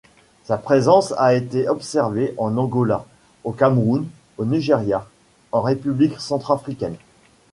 Sa 0.45 0.57
présence 0.57 1.13
a 1.19 1.35
été 1.35 1.69
observée 1.69 2.33
en 2.39 2.57
Angola, 2.57 3.05
au 3.43 3.51
Cameroun, 3.51 4.07
au 4.39 4.45
Nigeria, 4.45 5.07
en 5.51 5.61
République 5.61 6.19
centrafricaine. 6.19 6.95